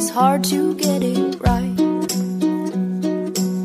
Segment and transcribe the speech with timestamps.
[0.00, 1.76] It's hard to get it right.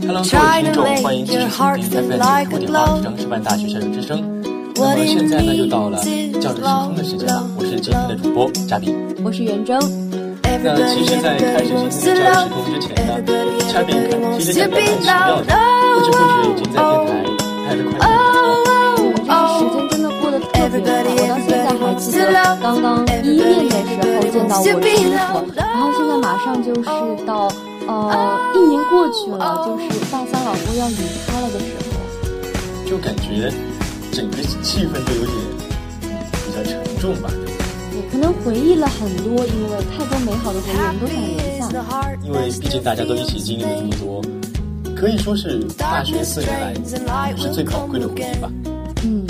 [0.06, 4.44] Hello，各位听众，欢迎继续收听 FM 九五点二张师范大学校园之声。
[4.76, 7.50] 那么现在呢，又到了教育时空的时间了。
[7.58, 9.80] 我是今天的主播嘉宾，我是袁征。
[10.62, 13.12] 那其实，在开始今天的教育时空之前呢，
[13.72, 15.56] 嘉宾看，其实感觉蛮奇妙的，
[15.96, 16.20] 不知不觉
[16.52, 17.32] 已经在电台
[17.64, 18.75] 待了快两年了。
[19.58, 22.24] 时间真的过得特别快，我到现在还记得
[22.62, 26.82] 刚刚一面的时候见到我的师傅，然后现在马上就是
[27.26, 27.52] 到
[27.88, 27.94] 呃
[28.54, 33.52] 一年过去了，就是大三老师要离开了的时候，就感觉。
[34.12, 35.36] 整个气氛都有点
[36.32, 37.30] 比较沉重吧。
[37.92, 41.06] 对，可能回忆了很多，因为太多美好的回忆，我们都
[41.60, 42.16] 想留下。
[42.24, 44.22] 因为毕竟大家都一起经历了这么多，
[44.96, 46.50] 可以说是大学四年
[47.06, 48.50] 来是最宝贵的回忆吧。
[49.04, 49.28] 嗯。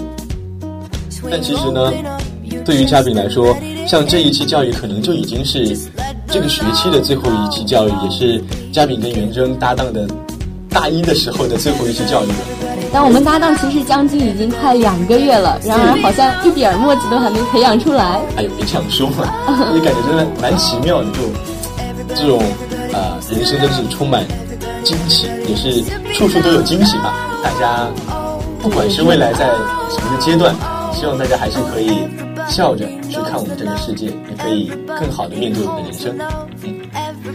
[1.29, 1.91] 但其实呢，
[2.63, 3.55] 对于嘉宾来说，
[3.87, 5.77] 像这一期教育可能就已经是
[6.27, 10.07] 这个学期的最后一期教育，也是嘉宾跟袁征搭档的
[10.69, 12.35] 大一的时候的最后一期教育了。
[12.93, 18.21] 但我们搭档其实将近已经快两个月了，然而好像一点默契都还没培养出来。
[18.37, 19.27] 哎呦，别这样说嘛，
[19.73, 22.41] 也感觉真的蛮奇妙的，就这种
[22.93, 24.25] 呃，人生真是充满
[24.83, 27.13] 惊喜，也是处处都有惊喜吧。
[27.43, 27.85] 大家
[28.61, 29.45] 不管是未来在
[29.91, 30.55] 什么的阶段，
[30.95, 32.07] 希望大家还是可以
[32.47, 36.17] 笑着去看我们这个世界，也可以更好的面对我们的人生。
[36.63, 36.73] 嗯，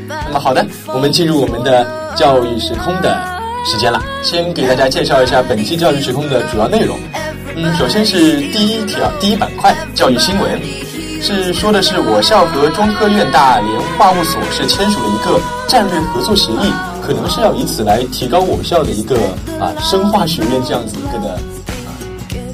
[0.09, 3.41] 那么好的，我们进入我们的教育时空的。
[3.62, 6.99] 时间了，先给大家介绍一下本期教育时空的主要内容。
[7.54, 10.59] 嗯，首先是第一条，第一板块教育新闻，
[11.20, 15.38] 是说的是我校和中科院大连化物所是签署了一个
[15.69, 16.72] 战略合作协议，
[17.03, 19.16] 可能是要以此来提高我校的一个
[19.60, 21.38] 啊生化学院这样子一个的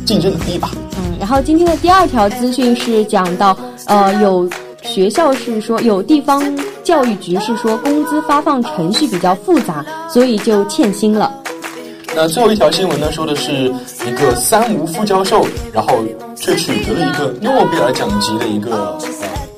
[0.06, 0.71] 竞争能力吧。
[0.97, 3.55] 嗯，然后今天的第二条资讯是讲到
[3.87, 4.49] 呃有。
[4.83, 6.41] 学校是说有地方
[6.84, 11.33] 教育局是说工资发放程序比较复杂，所以就欠薪了。
[12.15, 13.50] 那最后一条新闻呢，说的是
[14.06, 15.99] 一个三无副教授，然后
[16.37, 18.97] 却取得了一个诺贝尔奖级的一个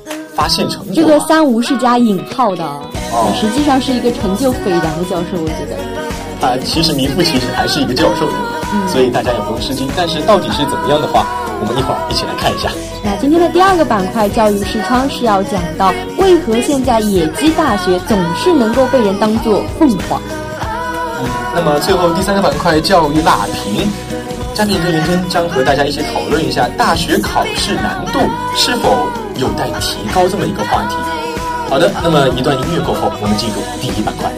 [0.07, 0.95] 呃发现成就。
[0.95, 2.63] 这个三无是加引号的，
[3.11, 6.08] 哦，实际上是一个成就斐然的教授，我觉得。
[6.41, 8.27] 啊，其实名副其实还是一个教授，
[8.87, 9.87] 所以大家也不用吃惊。
[9.95, 11.25] 但是到底是怎么样的话？
[11.61, 12.69] 我们一会儿一起来看一下。
[13.03, 20.21] 那今天的第二个板块教育视窗是要讲到为何现在野鸡大学总是能够被人当作凤凰。
[21.19, 23.91] 嗯，那么最后第三个板块教育辣评，
[24.53, 28.19] 嘉宾跟袁真将和大家一起讨论一下大学考试难度
[28.55, 28.95] 是否
[29.35, 30.95] 有待提高这么一个话题。
[31.69, 34.31] 好的，那么一段音乐过后，我们进入第一板块。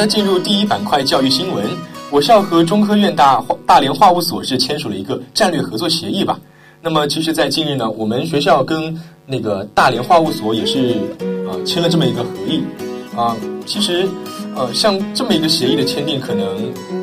[0.00, 1.62] 好的，进入第一板块教育新闻。
[2.10, 6.40] 我校和中科院大大连化物所是签署了一个战略合作协议吧？
[6.80, 10.92] 那么，其实，在近日呢，我们学校跟那个大连化物所也是
[11.46, 12.62] 啊签了这么一个合议
[13.14, 13.36] 啊。
[13.66, 14.08] 其实，
[14.56, 16.46] 呃，像这么一个协议的签订，可能。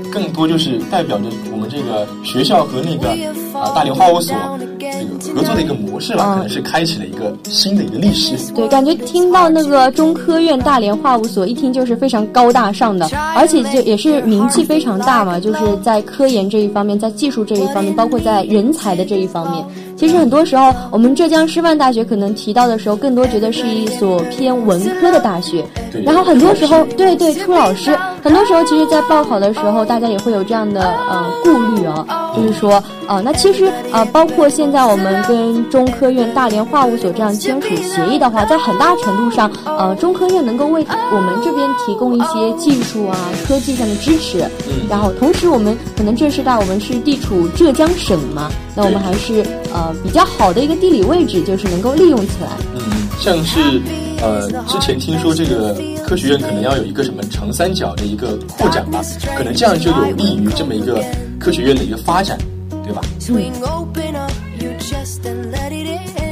[0.10, 3.14] 更多就是代表着我们这个学校和那个
[3.60, 4.36] 啊大连化物所
[4.80, 8.36] 这个合作的一个模式吧，可能是开启了一个新的一个历史。
[8.54, 19.66] 对，感觉听到那个中科院大连化物所，一听就是非常高大上的，而且就也是名气非常大嘛，就是在科研这一方面，在技术这一方面，包括在人才的这一方面。
[19.98, 25.66] 其实很多时候，我们浙江师范大学可能提到的时候，更多觉得是一所偏文科的大学。
[26.06, 43.18] 然后很多时候，对对，出老师，很多时候其实，在报考的时候，大家也会有这样的呃顾虑啊，就是说，呃，那其实呃，包括现在我们跟中科院大连化物所这样签署协议的话，在很大程度上，呃，中科院能够为我们这边提供一些技术啊、
[43.48, 44.44] 科技上的支持。
[44.90, 49.94] 然后同时，我们可能浙师大我们是地处浙江省嘛，那我们还是呃。
[50.04, 52.50] 比较好的一个地理位置，就是能够利用起来。
[52.76, 53.82] 嗯，像是
[54.22, 55.76] 呃，之前听说这个
[56.06, 59.02] 科学院可能要有一个什么长三角的一个扩展吧，
[59.38, 61.04] 可能这样就有利于这么一个
[61.40, 62.38] 科学院的一个发展，
[62.84, 63.02] 对吧？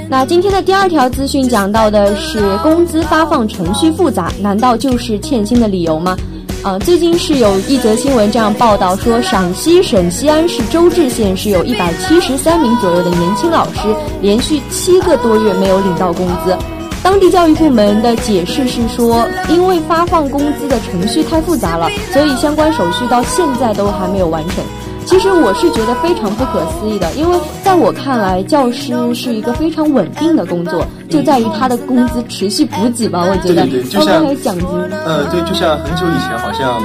[0.07, 6.17] 那今天的第二条资讯讲到的是工资发放程序复杂，难道就是欠薪的理由吗？
[6.63, 16.57] 啊，最近是有一则新闻这样报道说，陕西省西安市周至县是有一百七十三名左右的年轻老师，连续七个多月没有领到工资。
[17.05, 24.63] 当地教育部门的解释是说，因为发放工资的程序太复杂了，所以相关手续到现在都还没有完成。
[25.05, 33.23] 其实我是觉得非常不可思议的，因为在我看来，教师是一个非常稳定的工作，就在于他的工资持续补给吧。
[33.23, 34.67] 我觉得，对对对，就像还有奖金。
[35.05, 36.81] 呃，对，就像很久以前，好像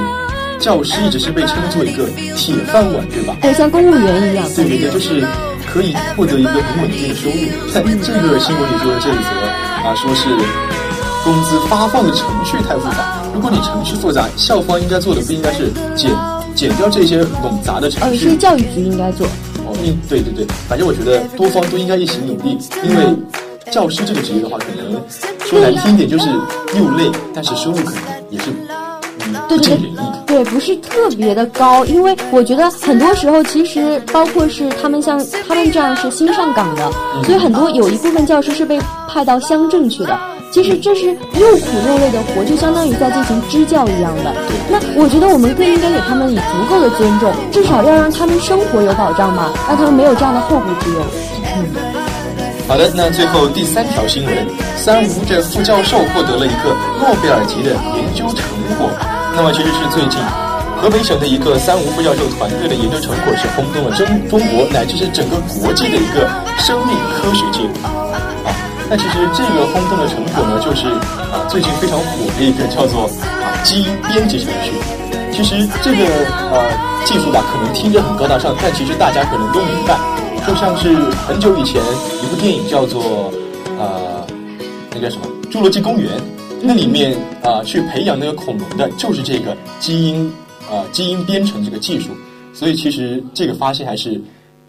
[0.59, 3.35] 教师一直是被称作一个铁饭碗，对吧？
[3.41, 4.45] 对，像公务员一样。
[4.55, 5.25] 对对对，就是
[5.71, 7.71] 可以获得一个很稳定的收入。
[7.71, 9.29] 看这个新闻里说的这一则
[9.83, 10.29] 啊，说是
[11.23, 13.21] 工资发放的程序太复杂。
[13.33, 16.11] 如果你程序复杂，校方应该做的不应该是减。
[16.53, 19.25] 减掉这些冗杂的程序，是教育局应该做。
[19.65, 23.05] 哦，应对对对，反正我觉得多方都应该一起努力，因为
[23.71, 25.01] 教师这个职业的话，可能
[25.45, 26.27] 说难听一点就是
[26.75, 28.51] 又累，但是收入可能也是
[29.33, 29.97] 嗯不尽人意。
[30.25, 36.89] 对，不是特别的高，因为我觉得很多时候其实包括是他们像他们这样是新上岗的，
[37.23, 38.79] 所以很多有一部分教师是被
[39.09, 40.17] 派到乡镇去的。
[40.53, 44.33] 其实这是又苦又累的活，就相当于在进行支教一样的。
[44.69, 50.99] 那我觉得我们更应该给他们以足够的尊重，至少要让他们生活有保障嘛，让他们没有这样的后顾之忧。
[51.55, 51.65] 嗯，
[52.67, 58.43] 好的，那最后第三条新闻，三无这副教授获得了一个诺贝尔级的研究成
[58.77, 58.89] 果。
[59.35, 60.19] 那么其实是最近
[60.81, 67.67] 河北省的一个三无副教授团队的研究成果是轰动了中中国乃至是整个国际的一个生命科学界。
[67.83, 67.91] 啊
[68.89, 70.87] 那其实这个轰动的成果呢，就是
[71.31, 73.05] 啊最近非常火的一个叫做
[73.41, 74.73] 啊基因编辑程序。
[75.31, 76.03] 其实这个
[76.51, 76.69] 呃
[77.05, 79.97] 技术吧，可能听着很高大上，但其实大家可能都明白，
[80.45, 80.93] 就像是
[81.25, 81.81] 很久以前
[82.21, 83.31] 一部电影叫做
[83.79, 84.27] 呃
[84.93, 86.11] 那叫什么《侏罗纪公园》，
[86.61, 90.31] 那里面啊去培养那个恐龙的就是这个基因
[90.69, 92.09] 啊基因编程这个技术，
[92.53, 94.19] 所以其实这个发现还是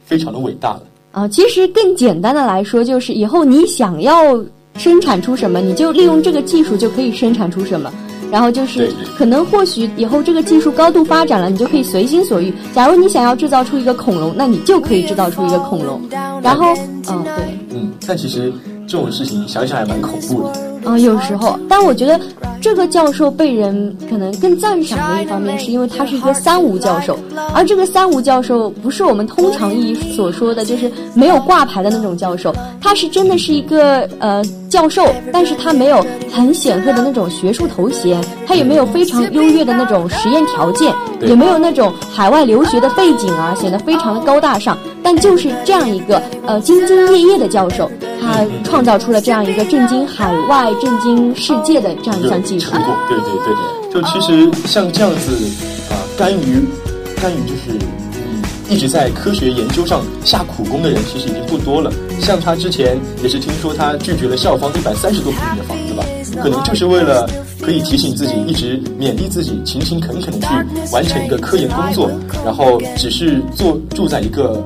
[0.04, 0.82] 非常的伟大的。
[1.12, 4.42] 啊，其实更简单的来说，就是以后你想要
[4.76, 7.92] 生产出什么，你就利用这个技术就可以生产出什么。
[8.30, 12.50] 然后就是可能或许以后这个技术高度发展了，你就可以随心所欲。
[12.72, 16.00] 假如你想要制造出一个恐龙，那你就可以制造出一个恐龙。
[16.42, 16.72] 然后，
[17.10, 18.50] 嗯，对，嗯，但其实
[18.86, 20.52] 这种事情想想还蛮恐怖的。
[20.84, 22.20] 嗯，有时候，但我觉得
[22.60, 27.16] 这个教授被人可能更赞赏的一方面，是因为他是一个三无教授，
[27.54, 47.90] 而这个三无教授不是我们通常意义所说的就是没有挂牌的那种教授，他是真的是一个呃教授，但是他没有很显赫的那种学术头衔，他也没有非常优越的那种实验条件，也没有那种海外留学的背景啊，显得非常的高大上，但就是这样一个呃兢兢业业的教授。
[48.20, 52.70] 他创造出了这样一个震惊海外、震惊世界的这样一项技术。
[52.70, 55.32] 成果，对对对，就其实像这样子
[55.90, 56.64] 啊，甘于
[57.20, 57.76] 甘于就是
[58.14, 61.92] 嗯一直在科学研究上下苦功的人，其实已经不多了。
[62.20, 66.04] 像他之前也是听说他拒绝了校方一百三十多平米的房子吧，
[66.40, 67.28] 可能就是为了
[67.62, 72.10] 可以提醒自己，一直勉励自己，勤勤恳恳的去完成一个科研工作，
[72.44, 74.62] 然后只是做住在一个。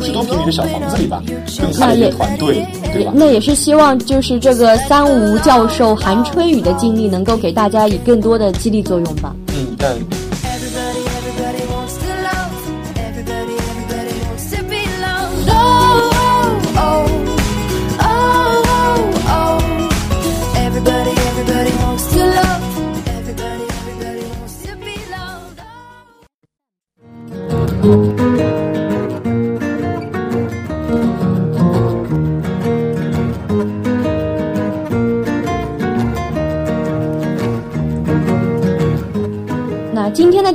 [0.00, 1.22] 五十多平米的小房子里吧，
[1.60, 3.12] 跟他的团队，对吧？
[3.14, 9.34] 那也是希望，就是这个三无教授韩春雨的经历，能够给大家以更多的激励作用吧。
[9.48, 10.25] 嗯，但。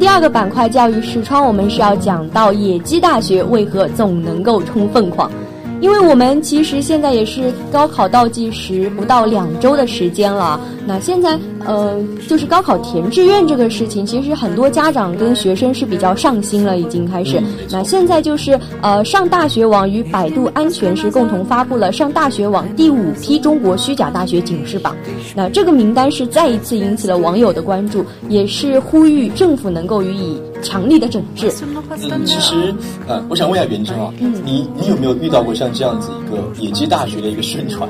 [0.01, 5.31] 第二个板块教育视窗，我们是要讲到野鸡大学为何总能够冲凤凰。
[5.79, 17.41] 因为我们其实现在也是高考倒计时不到两周的时间了，那现在呃就是高考填志愿这个事情，其实很多家长跟学生是比较上心了，已经开始。
[17.70, 24.96] 那现在就是呃上大学网与百度安全是共同发布了上大学网第五批中国虚假大学警示榜，
[25.36, 30.39] 那这个名单是再一次引起了网友的关注，也是呼吁政府能够予以。
[30.63, 31.51] 强力的整治。
[32.12, 32.72] 嗯，其实，
[33.08, 37.89] 呃，我想问一下袁真啊，嗯，你你有没有遇到过像这样子一个野鸡大学的一个宣传？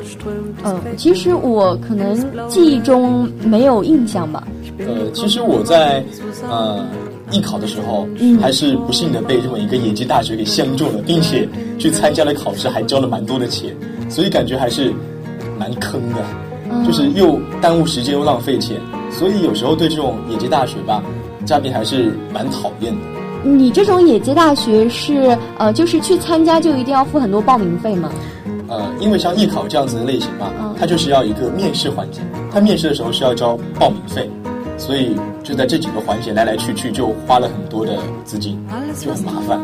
[0.63, 2.15] 嗯，其实我可能
[2.47, 4.43] 记忆中没没有印象吧？
[4.79, 6.03] 呃，其实我在
[6.49, 6.83] 呃
[7.29, 13.71] 艺考的时候，嗯还是不幸的被这么一个野鸡大学给相中了，并且去参加了考试，还交了蛮多的钱，
[14.09, 14.91] 所以感觉还是
[15.59, 16.25] 蛮坑的，
[16.71, 18.77] 嗯就是又耽误时间又浪费钱，
[19.11, 21.03] 所以有时候对这种野鸡大学吧，
[21.45, 22.99] 嘉宾还是蛮讨厌的。
[23.43, 28.09] 你这种野鸡大学是呃，就是去参加就一定要付很多报名费吗？
[28.71, 34.29] 呃，因为像艺考这样子的类型嘛，嗯它就是要一个面试环节，它面试的时候是要交报名费，
[34.77, 35.13] 所以
[35.43, 38.57] 就在这几个环节来来去去就花了很多的资金，
[38.97, 39.59] 就很麻烦。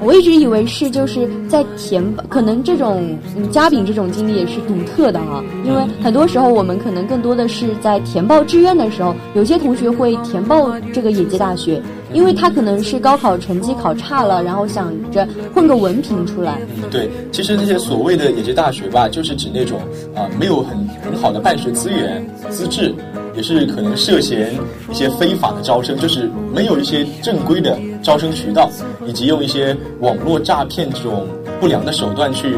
[0.00, 11.80] 我一直以为是就是在填报，可能这种嗯嘉宾这种经历也是独特的啊，因为很多时候我们可能更多的是在填报志愿的时候，有些同学会填报这个野鸡大学，
[12.12, 16.58] 因为他可能是高考成绩考差了，然后想着混个文凭出来。
[16.76, 19.78] 嗯，对，其实那些所谓的野鸡大学吧，就是指那种
[20.14, 22.94] 啊、没有很很好的办学资源、资质，
[23.34, 24.52] 也是可能涉嫌
[24.90, 28.70] 一些非法的招生，就是没有一些正规的招生渠道，
[29.04, 31.26] 以及用一些网络诈骗这种
[31.58, 32.54] 不良的手段去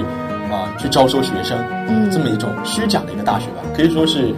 [0.52, 1.56] 啊、去招收学生，
[1.88, 4.34] 嗯这么一种虚假的一个大学吧，可以说是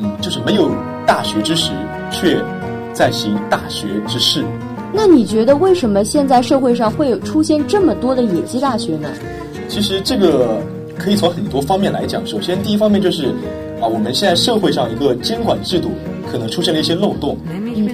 [0.00, 0.70] 嗯，就是没有
[1.04, 1.72] 大学之实，
[2.12, 2.40] 却
[2.92, 4.44] 在行大学之事。
[4.92, 9.08] 那你觉得为什么现在社会上会有出现这么多的野鸡大学呢？
[9.68, 10.60] 其实这个
[10.96, 12.24] 可以从很多方面来讲。
[12.24, 13.34] 首先，第一方面就是
[13.80, 15.90] 啊，我们现在社会上一个监管制度
[16.32, 17.36] 可能出现了一些漏洞，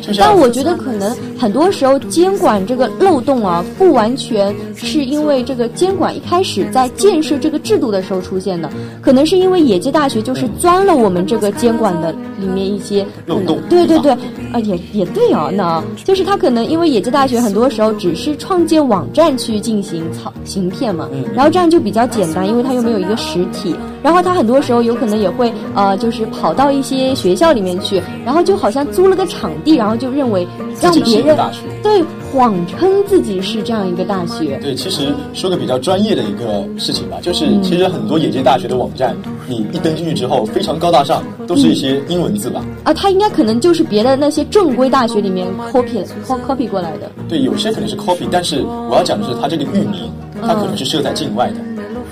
[0.00, 8.71] 就像但我觉得可能很多时候监管这个漏洞啊，不完全是因为这个监管一开始在建设这个制度的时候出现的，
[9.02, 13.59] 可能是因为野鸡大学就是钻了我们这个监管的里面一些漏洞。
[13.68, 14.12] 对对对，
[14.52, 30.46] 啊也也对啊，那就是他可能因为野鸡大学很多时候只是创建网站去进行操行骗嘛嗯，然后这样就比较简单，因为它又没有一个实体，然后他很多时候有可能也会呃就是跑到一些学校里面去，然后就好像租了个场地，然后就认为
[30.80, 31.36] 让别人。
[31.82, 32.02] 对
[32.32, 34.58] 谎称自己是这样一个大学。
[34.60, 42.62] 对，其实说个比较专业的一个事情吧，就是嗯其实很多野鸡大学的网站，你一登进去之后非常高大上，都是一些英文字吧。
[42.84, 47.10] 啊，他应该可能就是别的那些正规大学里面 copy copy copy 过来的。
[47.28, 50.10] 对，有些可能是 copy，但是我要讲的是它这个域名，
[50.42, 51.56] 它可能是设在境外的，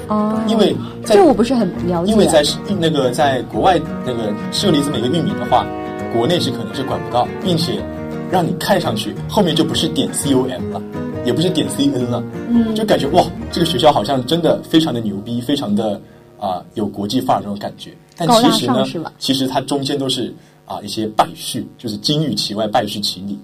[0.08, 2.12] 哦，因为在这我不是很了解。
[2.12, 2.42] 因为在
[2.78, 5.66] 那个在国外那个设立这么一个域名的话，
[6.12, 7.82] 国内是可能是管不到，并且
[8.30, 10.80] 让你看上去后面就不是点 com 了，
[11.24, 16.00] 也不是点 cn 了，嗯就感觉哇，这个学校好像真的非常的牛逼，非常的
[16.38, 17.90] 啊、有国际范儿这种感觉。
[18.16, 18.84] 但其实呢
[19.18, 20.32] 其实它中间都是
[20.64, 23.38] 啊、一些败絮，就是金玉其外，败絮其里。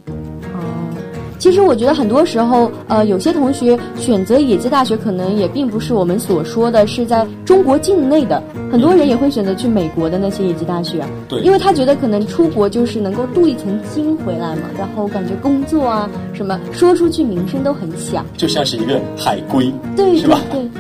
[1.42, 11.08] 哦，其实我觉得很多时候，呃，有些同学选择野鸡大学，可能也并不是我们所说的是在中国境内的，很多人也会选择去美国的那些野鸡大学啊。
[11.28, 18.24] 对因为他觉得可能出国就是能够镀一层金回来嘛，然后感觉工作啊什么说出去名声都很响。
[18.36, 20.40] 就像是一个海归，对是吧？
[20.52, 20.70] 对对。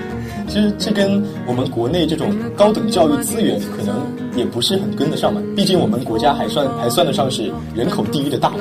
[0.48, 3.94] 其实这跟我们国内这种高等教育资源可能
[4.36, 5.40] 也不是很跟得上嘛。
[5.56, 8.60] 毕竟我们国家还算还算得上是人口第一的大国。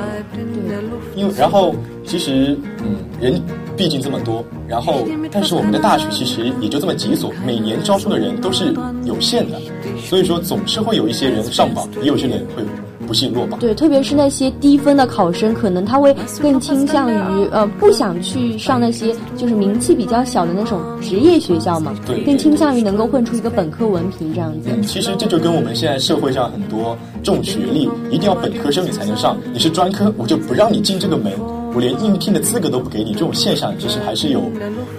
[1.22, 3.40] 因为然后其实嗯人
[3.78, 8.74] 毕竟这么多，然后但是我们的大学其实也就这么几所，每年招收的人都是
[9.06, 9.60] 有限的，
[10.04, 12.64] 所以说总是会有一些人上榜，也有些人会
[13.12, 13.60] 不幸落榜。
[13.60, 24.70] 对，特别是那些低分的考生，可能他会更倾向于呃不想去上那些就是名气比较小的那种职业学校嘛，对更倾向于能够混出一个本科文凭这样子。
[24.72, 31.34] 嗯，其实这就跟我们现在社会上很多重学历，一定要本科生你才能上，你是专科我就不让你进这个门，
[31.74, 34.44] 我连应聘的资格都不给你，这种现象其实还是有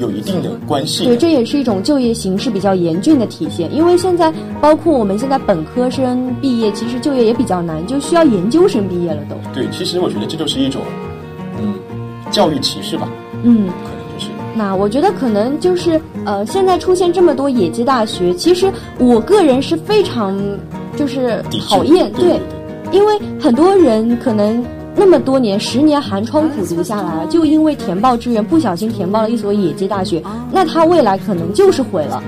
[0.01, 3.73] 有一定的关系对，这也是一种就业形势比较严峻的体现。
[3.75, 9.37] 因为现在包括我们现在本科生毕业，其实就业也比较难，就需要研究生毕业了都。
[9.53, 10.81] 对，其实我觉得这就是一种
[11.61, 11.75] 嗯
[12.31, 13.09] 教育歧视吧，
[13.43, 20.39] 嗯，可能就是那我觉得可能就是呃，现在出现这么多野鸡大学，其实我个人是非常
[20.97, 22.41] 就是讨厌，对对
[22.93, 24.65] 因为很多人可能
[24.95, 32.23] 那么多年，十年寒窗苦读下来了，就因为填报志愿不小心填报了一所野鸡大学，那他未来可能就是毁了。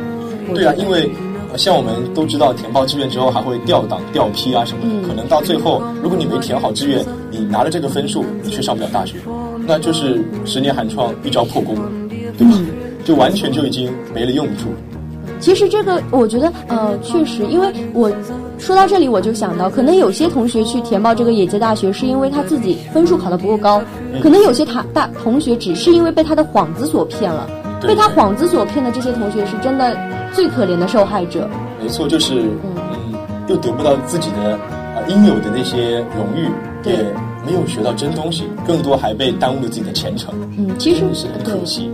[0.55, 1.11] 对啊，因为
[1.53, 9.17] 呃像我们都知道，填报志愿之后还会调档、调批啊什么的，嗯可能到最后，如果你没填好志愿，你拿了这个分数，你却上不了大学，
[9.67, 11.77] 那就是十年寒窗一朝破功，
[12.39, 12.55] 对吧？
[12.59, 12.67] 嗯
[13.05, 14.71] 就完全就已经没了用处。
[15.39, 18.11] 其实这个，我觉得，呃，确实，因为我
[18.65, 23.79] 说到这里，我就想到，可能有些同学去填报这个野鸡大学，是因为他自己分数考得不够高；
[24.11, 27.47] 嗯可能有些他大同学只是因为被他的幌子所骗了。
[27.87, 29.95] 被他幌子所骗的这些同学是真的
[30.33, 31.47] 最可怜的受害者。
[31.79, 33.13] 没错，就是嗯，
[33.49, 34.59] 又得不到自己的
[34.97, 36.49] 呃应有的那些荣誉，
[36.89, 37.05] 也
[37.47, 40.33] 没有学到真东西，更多还被耽误了自己的前程。
[40.57, 41.91] 嗯，其实是很可惜。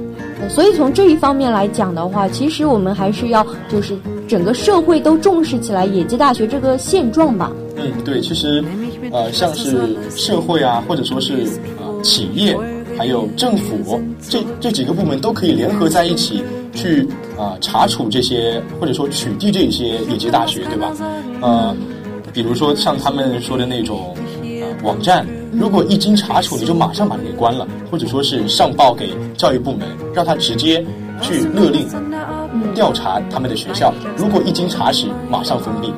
[0.48, 7.52] 所以从这一方面来讲的话，其实我们还是要就是整个社会都重视起来野鸡大学这个现状吧。
[7.76, 8.62] 嗯，对，其实
[9.12, 11.34] 呃，像是社会啊，或者说是
[11.78, 12.56] 啊企业，
[12.98, 16.42] 还有政府这这几个部门都可以联合在一起
[16.74, 17.06] 去
[17.38, 20.92] 啊查处这些或者说取缔这些野鸡大学，对吧？
[21.40, 21.76] 呃，
[22.32, 25.26] 比如说像他们说的那种呃网站。
[25.52, 30.84] 如果一经查处，你就马上把它给关了，或者说是上报给教育部门，让他直接
[31.20, 31.86] 去勒令
[32.74, 33.92] 调查他们的学校。
[34.16, 35.92] 如果一经查实，马上封闭。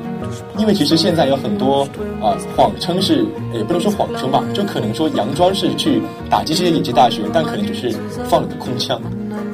[0.57, 1.87] 因为其实现在有很多
[2.21, 7.91] 啊谎称是，也不能说谎称吧，就可能说佯装是去打击这些野鸡大学，但可能只是
[8.25, 8.99] 放了个空枪，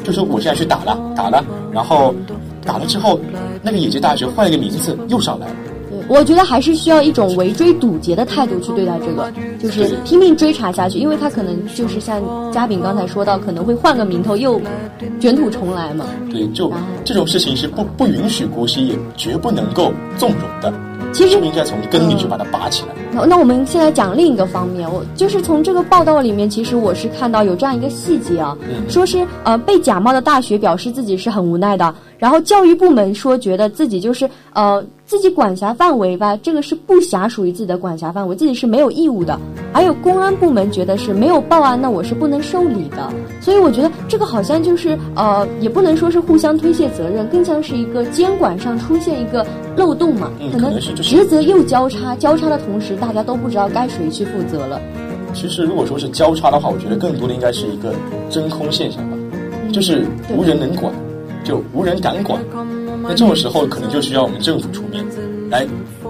[0.03, 2.15] 就说我现在去打了，打了，然后
[2.65, 3.20] 打了之后，
[3.62, 5.53] 那个野鸡大学换一个名字又上来了。
[6.10, 14.60] 我觉得还是需要一种围追堵截的态度去对待这个，就是拼命追查下去，因为他可能就是像嘉炳刚才说到，可能会换个名头又
[15.20, 16.06] 卷土重来嘛。
[16.32, 16.72] 对，就
[17.06, 20.74] 这种事情是不不允许姑息，也绝不能够纵容的。
[21.12, 22.89] 其实应该从根里去把它拔起来。
[23.12, 28.56] 那那我们现在讲另一个方面，我就是从这个报道里面，其实我是看到有这样一个细节啊，
[28.88, 34.86] 说是呃被假冒的大学表示自己是很无奈的，然后教育部门说觉得自己就是呃。
[35.10, 39.40] 自己管辖范围吧，这个是不辖属于自己的管辖范围，自己是没有义务的。
[39.74, 43.12] 还有公安部门觉得是没有报案，那我是不能受理的。
[43.42, 49.44] 所以我觉得这个好像就是呃，也不能说是互相推卸责任，更像是一个监管上出现一个
[49.76, 50.30] 漏洞嘛。
[50.52, 54.80] 可能职责又交叉，交叉的同时，大家都不知道该谁去负责了。
[55.34, 57.96] 其实如果说是交叉的话，我觉得更多的应该是一个
[58.30, 59.18] 真空现象吧，
[59.74, 60.94] 就是无人能管，
[61.43, 62.41] 就无人敢管。
[63.01, 65.05] 那这种时候，可能就需要我们政府出面，
[65.50, 65.67] 来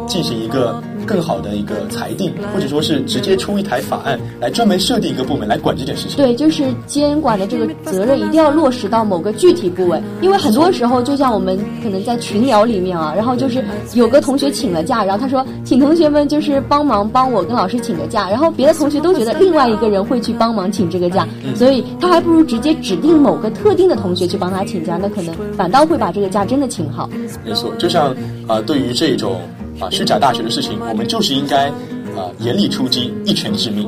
[0.07, 0.81] 进行一个。
[1.09, 6.17] 更好的一个裁定，或者说是直接出一台法案来专门设定一个部门来管这件事情。
[6.17, 13.63] 对，就是监管的这个责任一定要落实到某个具体部位，因为很多时候就像我们可能在群聊里面啊，然后就是
[13.95, 27.09] 有个同学请了假，然后他说请同学们就是帮忙帮我跟老师请个假，然后别的同学都觉得另外一个人会去帮忙请这个假，所以他还不如直接指定某个特定的同学去帮他请假，那可能反倒会把这个假真的请好。
[27.43, 28.15] 没错，就像
[28.47, 29.41] 啊，对于这种。
[29.79, 31.67] 啊，虚假大学的事情，我们就是应该，
[32.15, 33.87] 啊，严厉出击，一拳致命。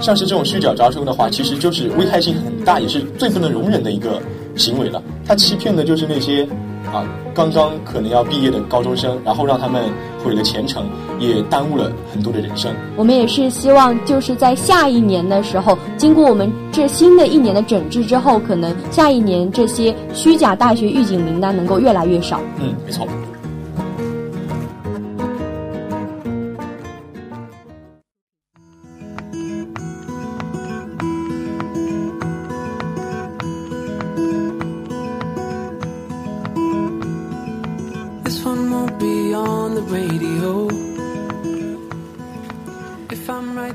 [0.00, 4.20] 像是这种虚假招生的话，其实就是危害性很大，也是最不能容忍的一个
[4.56, 5.02] 行为了。
[5.26, 6.42] 他欺骗的就是那些，
[6.90, 9.82] 啊，刚刚可能要毕业的高中生，然后让他们
[10.24, 10.86] 毁了前程，
[11.18, 12.74] 也耽误了很多的人生。
[12.96, 22.40] 我们也是希望，就是在下一年的时候，经过我们这新的一年的整治之后，可能下一年这些虚假大学预警名单能够越来越少。
[22.58, 23.06] 嗯，没错。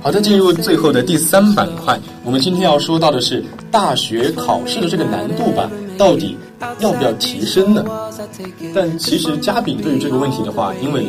[0.01, 6.37] 好的，进入最后的第三板块，我们今天要说到的是大学考试的这个难度吧，到底
[6.79, 7.83] 要不要提升呢？
[8.73, 11.07] 但其实嘉宾对于这个问题的话，因为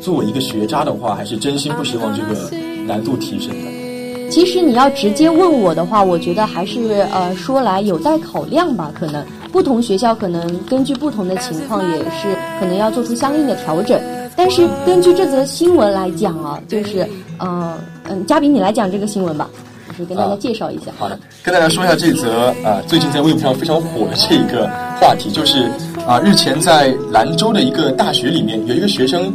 [0.00, 2.50] 作为一个学渣的话，还是真心不希望这个
[2.86, 4.30] 难度提升的。
[4.30, 14.00] 其实你要直接问我的话，我觉得还是呃说来有待考量吧，可能不同学校可能根据不同的情况，也是可能要做出相应的调整。
[14.36, 17.76] 但是根据这则新闻来讲啊，就是呃。
[18.08, 19.50] 嗯，嘉宾，你来讲这个新闻吧，
[19.88, 20.92] 就是跟大家介绍一下。
[20.96, 24.70] 好的，跟大家说一下这则啊，最近在微博上非常火的这一个
[25.00, 25.68] 话题，就是
[26.06, 29.34] 啊，日前在兰州的一个大学里面，有一个学生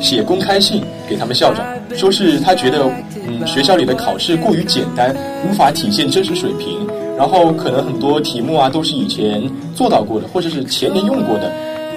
[0.00, 2.90] 写公开信给他们校长，说是他觉得
[3.28, 5.14] 嗯，学校里的考试过于简单，
[5.48, 6.84] 无法体现真实水平，
[7.16, 9.40] 然后可能很多题目啊都是以前
[9.72, 11.52] 做到过的，或者是前年用过的。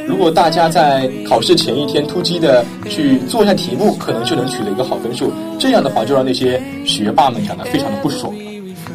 [0.07, 5.31] 如果大家在考试前一天突击的去做一下题目，可能就能取得一个好分数。
[5.57, 8.33] 这样的话，就让那些学霸们感到非常的不爽。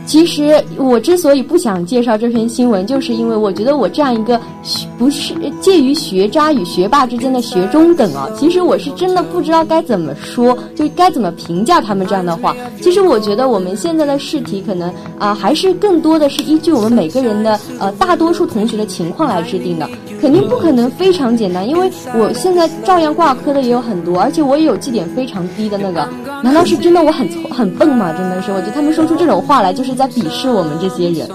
[0.06, 4.40] 其实我之所以不想介绍这篇新闻，就是因为我觉得我这样一个
[4.96, 12.56] 不是介于学渣与学霸之间的学中等啊，其实我是真的不知道该怎么说，就该怎么评价他们这样的话。
[12.80, 19.86] 其实我觉得我们现在的试题可能啊，还是更多的是依据我们每个人的呃大多数同学的情况来制定的，
[20.20, 26.08] 肯定不可能非常简单，因为我现在照样挂科的也有很多，而且我也有绩点非常低的那个，
[26.42, 28.10] 难道是真的我很很笨吗？
[28.16, 29.98] 真的是，我觉得他们说出这种话来就是。
[29.98, 31.28] 在鄙视我们这些人，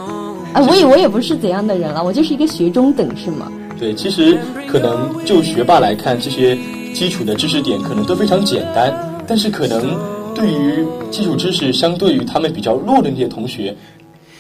[0.54, 3.52] 哎，我也我也不是怎样的人了，我就是一个学中等，是吗？
[3.78, 4.38] 对，其实
[4.70, 6.58] 可能就学霸来看，这些
[6.94, 8.94] 基础的知识点可能都非常简单，
[9.28, 10.00] 但是可能
[10.34, 13.76] 对于基础知识相对于他们比较弱的那些同学，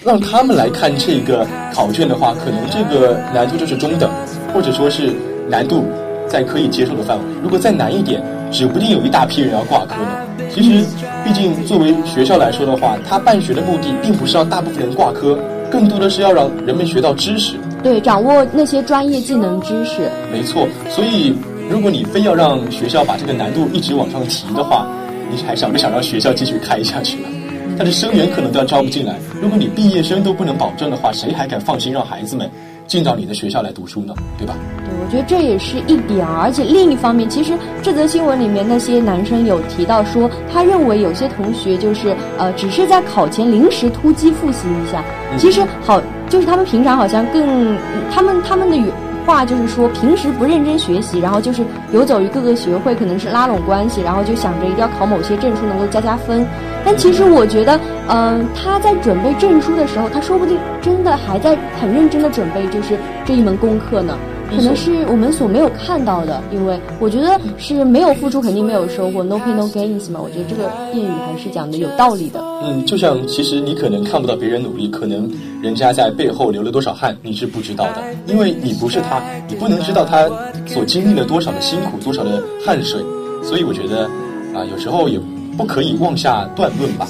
[0.05, 4.09] 让他们来看这个考卷的话，可能这个难度就是中等，
[4.53, 5.11] 或者说是
[5.49, 5.85] 难度
[6.27, 7.23] 在可以接受的范围。
[7.41, 10.47] 如果再难一点，指不定有一大批人要挂科呢。
[10.53, 10.85] 其实，
[11.23, 15.37] 毕竟作为学校来说的话，他办学的目的并不是让大部分人挂科，
[15.71, 17.55] 更多的是要让人们学到知识。
[17.81, 20.09] 对，掌握那些专业技能知识。
[20.31, 21.35] 没错，所以
[21.69, 24.87] 如果你非要让学校把这个难度一直往上提的话，
[25.31, 27.29] 你还想不想让学校继续开下去了？
[27.75, 29.15] 他的生源可能都要招不进来。
[29.41, 32.47] 如果你毕业生都不能保证的话，谁还敢放心让孩子们？
[32.87, 34.55] 进到你的学校来读书呢，对吧？
[34.85, 45.03] 对，我觉得这也是一点，而且另一方面，其实这则新闻里面那些男生有提到说，他认为有些同学就是呃，只是在考前临时突击复习一下，
[45.37, 47.77] 其实好，就是他们平常好像更，
[48.11, 48.85] 他们他们的语。
[49.23, 56.45] 话就是说，平时不认真学习，然后就是游走于各个学会，可能是拉拢关系，然后就想着一定要考某些证书能够加加分。
[56.85, 64.17] 但其实我觉得，嗯，他在准备证书的时候，他说不定真的还在很认真的准备，就是这一门功课呢。
[64.55, 70.19] 可能是我们所没有看到的，因为我觉得是没有付出肯定没有收获，no pain no gains 嘛。
[70.21, 72.39] 我觉得这个谚语还是讲的有道理的。
[72.63, 75.29] 嗯，就像其实你可能看不到别人努力，可能
[75.61, 80.29] 人家在背后流了多少汗，你是不知道的，因为你不是他，你不能知道他
[80.67, 83.01] 所经历了多少的辛苦，多少的汗水。
[83.43, 84.05] 所以我觉得
[84.53, 85.19] 啊，有时候也
[85.57, 87.07] 不可以妄下断论吧。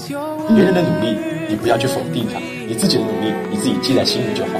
[0.55, 1.15] 别人的努力，
[1.49, 4.59] 你不要去否定他，你自己的努力，你自己记在心里就好。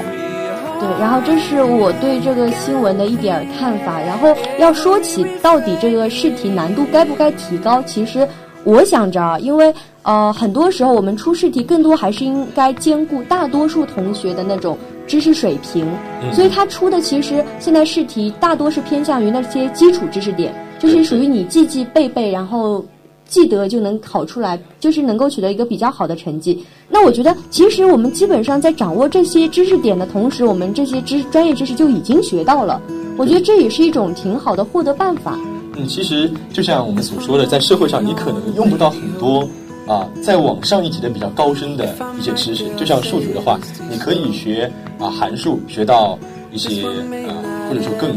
[0.84, 3.98] 对，然后这是我对这个新闻的一点看法。
[4.00, 8.28] 然后要说起到底这个试题难度该不该提高，其实
[8.64, 15.86] 我想着啊，因为呃很多时候我们出试题更多还是应该兼顾大多数同学的那种知识水平，
[16.32, 22.84] 所以他出的其实现在试题大多是偏向于那些基础知识点，就是属于你记记背背，然后。
[23.28, 26.64] 记得就能考出来，就是能够取得一个比较好的成绩。
[26.88, 32.80] 那我觉得，其实我们基本上在掌握这些知识点的同时，我们这些知专业知识就已经学到了。
[33.16, 35.38] 我觉得这也是一种挺好的获得办法。
[35.76, 39.48] 嗯，其实就像我们所说的，在社会上你可能用不到很多
[39.86, 42.64] 啊，在往上一级的比较高深的一些知识。
[42.76, 43.58] 就像数学的话，
[43.90, 46.18] 你可以学啊函数，学到
[46.52, 46.86] 一些
[47.26, 47.34] 啊，
[47.68, 48.10] 或者说更。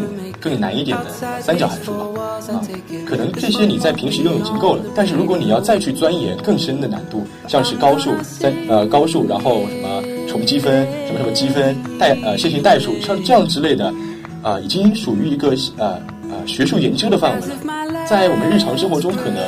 [0.47, 2.21] 更难一点的三角函数吧，
[2.53, 2.61] 啊，
[3.05, 13.93] 可能这些你在平时用已经够了，但是如果你要再去钻研更深的难度，像是高数、三呃高数，然后什么重积分、什么什么积分、代呃线性代数，像这样之类的，
[14.41, 19.43] 啊，已经属于一个呃呃学术研究的范围了，在我们日常生活中可能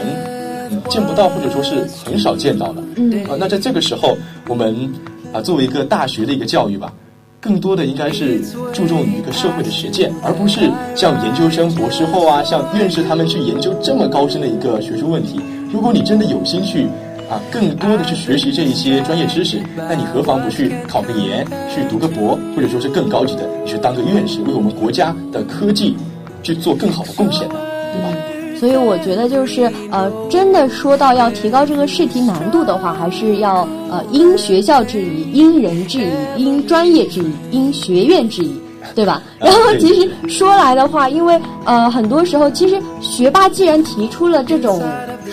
[0.89, 4.17] 见不到或者说是很少见到的，嗯，啊，那在这个时候，
[4.49, 4.91] 我们
[5.31, 6.93] 啊作为一个大学的一个教育吧。
[7.41, 8.41] 更多的应该是
[8.73, 15.39] 注重于一个社会的实践，而不是像研究生、博士后啊，像院士他们去研究这么高深的一个学术问题。
[15.71, 16.85] 如果你真的有心去
[17.29, 25.95] 啊，更多的去学习这一些专业知识，那你何妨不去考个研，去读个博，或者说是更高级的，你去当个院士，为我们国家的科技
[26.43, 27.55] 去做更好的贡献呢，
[27.93, 28.17] 对吧？
[28.59, 35.99] 所以我觉得就是呃，真的说到要提高这个试题难度的话，还是要呃因学校质疑，因人质
[36.35, 38.53] 疑，因专业质疑，因学院质疑，
[38.93, 39.21] 对吧？
[39.39, 44.81] 然后其实说来的话，因为呃很多时候，其实学霸既然提出了这种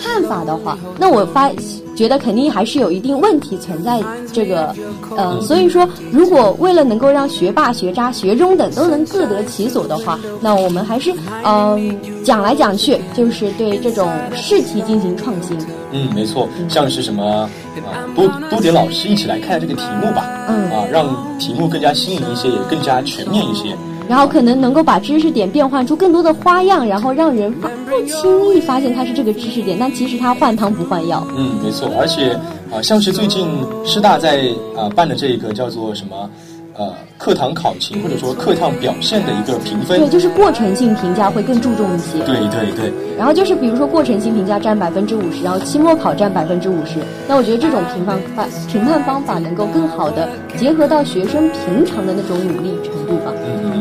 [0.01, 1.51] 看法的话，那我发。
[1.97, 3.99] 觉得肯定还是有一定问题存在，
[4.31, 4.73] 这个，
[5.17, 11.11] 嗯，所以说，如果为了能够让学霸、学渣、学中等都能各得其所的话，那我们还是，
[11.43, 15.57] 嗯，讲来讲去就是对这种试题进行创新。
[15.91, 21.07] 嗯，没错，像是什么啊，多多点老师一起来看这个题目吧，嗯，啊，让
[21.39, 23.75] 题目更加新颖一些，也更加全面一些。
[24.07, 31.25] 然后可能能够把知识点变换出更多的花样，然后让人发不轻易发现它是这个知识点，但其实它换汤不换药。
[31.35, 31.89] 嗯，没错。
[31.99, 32.31] 而且
[32.71, 33.47] 啊，像是最近
[33.85, 34.43] 师大在
[34.75, 36.29] 啊办的这个叫做什么
[36.77, 42.19] 呃课堂考勤或者说课堂表现的一个评分，对，就是过程性评价会更注重一些。
[42.19, 42.93] 对对对。
[43.17, 46.99] 然后就是比如说过程性评价占百分之五十，然后期末考占百分之五十。
[47.27, 53.33] 那我觉得这种评判方评判方法能够更好的结合到学生平常的那种努力程度吧。
[53.43, 53.76] 嗯嗯。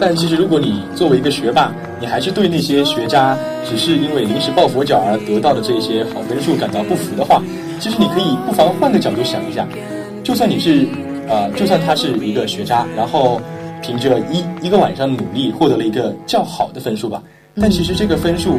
[0.00, 3.36] 但其实，如果你作为一个学霸，你还是对那些学渣
[3.68, 7.42] 只是因为临时抱佛脚而得到的这些好分数感到不服的话，
[7.78, 9.68] 其实你可以不妨换个角度想一下，
[10.24, 10.88] 就算你是，
[11.28, 13.38] 呃，就算他是一个学渣，然后
[13.82, 17.22] 凭着一一个晚上的努力获得了一个较好的分数吧，
[17.60, 18.54] 但其实这个分数，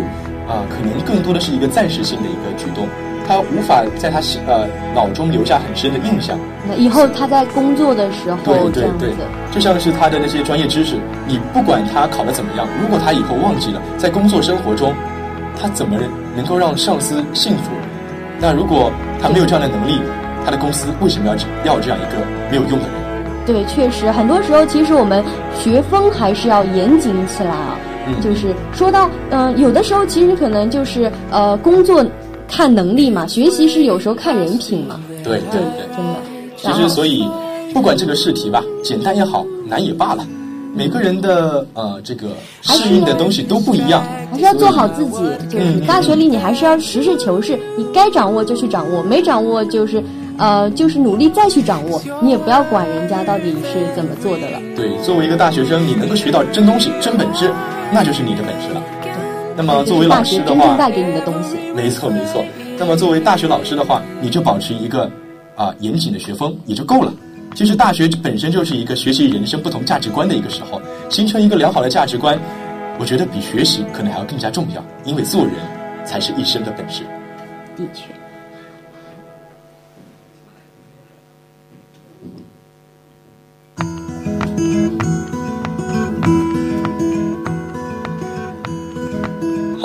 [0.48, 2.88] 啊，可能更多的是一个暂时性的一个举动。
[3.28, 6.38] 他无法在他呃脑中留下很深的印象。
[6.68, 9.10] 那以后他在工作的时候，对对对，
[9.52, 10.96] 就像是他的那些专业知识，
[11.28, 14.94] 你不管他考的怎么样，如果他以后忘记了，在工作生活中，
[15.60, 15.98] 他怎么
[16.36, 17.72] 能够让上司信服？
[18.40, 20.02] 那如果他没有这样的能力，
[20.46, 21.36] 他的公司为什么要
[21.74, 22.18] 要这样一个
[22.50, 22.96] 没有用的人？
[23.46, 25.24] 对，确实，很多时候其实我们
[25.60, 27.78] 学风还是要严谨起来啊。
[28.08, 32.04] 嗯就是说到，嗯、有的时候其实可能就是呃，工作
[32.52, 35.00] 看能力嘛，学习是有时候看人品嘛。
[35.24, 35.88] 对对对。
[35.96, 36.16] 真的。
[36.58, 37.28] 其实，所以
[37.74, 40.28] 不管这个试题吧，简单也好，难也罢了，
[40.76, 42.28] 每个人的呃这个
[42.62, 45.18] 适应的东西都不一样，还是要做好自己。
[45.50, 50.04] 就是嗯大学里，你还是要实事求是，你该掌握就去掌握，没掌握就是
[50.38, 52.00] 呃，就是努力再去掌握。
[52.22, 54.60] 你也不要管人家到底是怎么做的了。
[54.76, 57.52] 对，作为一个大学生，你能够学到真东西、真本事，
[57.92, 58.82] 那就是你的本事了。
[59.62, 61.56] 那么作为老师的话，带给你的东西。
[61.76, 62.44] 没错没错。
[62.80, 65.10] 那么作为大学老师的话，你就保持一个
[65.56, 67.14] 啊、严谨的学风也就够了。
[67.54, 72.40] 其实大学本身就是一个学习人生不同价值观的一个时候，形成一个良好的价值观，
[72.98, 75.54] 我觉得比学习可能还要更加重要，因为做人
[76.04, 77.04] 才是一生的本事。
[77.78, 78.06] 的确。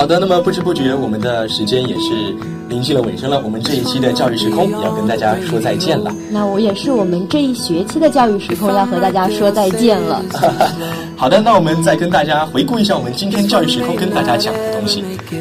[0.07, 2.33] 好的，那么不知不觉我们的时间也是
[2.69, 6.14] 临近了尾声了，我们这一期的教育时空也要跟大家说再见了。
[6.31, 10.23] 那我也是我们这一学期的教育时空要和大家说再见了。
[11.19, 14.75] 好的，那我们再跟大家回顾一下我们今天教育时空跟大家讲的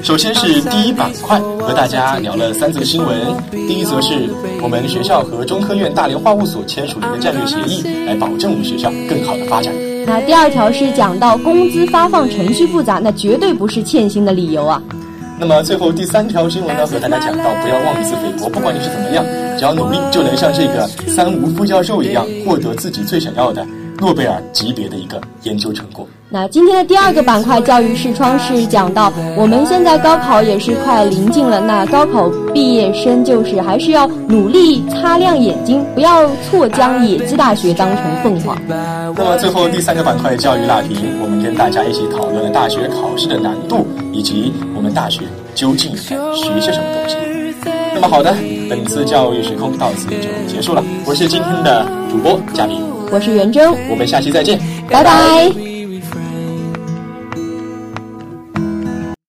[0.02, 3.16] 首先是第一板块，和大家聊了三则新闻。
[3.52, 4.28] 第一则是
[4.62, 9.72] 我们学校和中科院大连化物所签署了一个战略协议，来保证我们学校更好的发展。
[10.06, 14.82] 那第二条是讲到工资发放程序复杂，那绝对不是欠薪的理由啊。
[15.40, 19.24] 那么最后第三条新闻呢，和大家讲到不要妄自菲薄，不管你是怎么样，
[19.58, 23.66] 只要努力就能像这个三无副教授一样，获得自己最想要的
[24.00, 26.08] 诺贝尔级别的一个研究成果。
[26.36, 38.62] 那今天的第二个板块教育视窗是讲到，我们现在高考也是快临近了，那高考毕业生就是还是要努力擦亮眼睛，不要错将野鸡大学当成凤凰。
[38.68, 45.22] 那么最后第三个板块教育辣评，我们跟大家一起讨论了大学考试的难度，以及我们大学
[45.54, 47.16] 究竟应该学些什么东西。
[47.94, 48.36] 那么好的，
[48.70, 55.50] 本次教育时空到此就结束了，我是今天的主播嘉宾，我是袁征，我们下期再见，拜拜